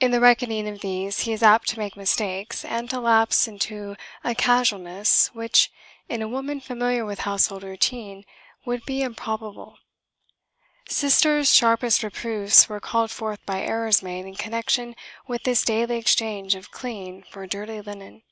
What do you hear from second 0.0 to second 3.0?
In the reckoning of these he is apt to make mistakes and to